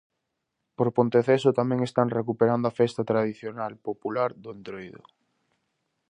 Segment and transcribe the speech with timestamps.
[0.77, 5.03] Por Ponteceso tamén están recuperando a festa tradicional popular do Entroido.